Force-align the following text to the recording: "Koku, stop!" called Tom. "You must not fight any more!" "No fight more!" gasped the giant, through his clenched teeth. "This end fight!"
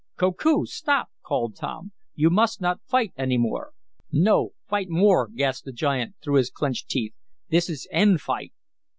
"Koku, 0.17 0.65
stop!" 0.65 1.09
called 1.21 1.55
Tom. 1.55 1.91
"You 2.15 2.31
must 2.31 2.59
not 2.59 2.81
fight 2.81 3.13
any 3.15 3.37
more!" 3.37 3.71
"No 4.11 4.53
fight 4.67 4.89
more!" 4.89 5.27
gasped 5.27 5.65
the 5.65 5.71
giant, 5.71 6.15
through 6.23 6.37
his 6.37 6.49
clenched 6.49 6.89
teeth. 6.89 7.13
"This 7.49 7.87
end 7.91 8.19
fight!" 8.19 8.51